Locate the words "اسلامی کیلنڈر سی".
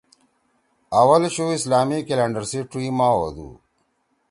1.57-2.59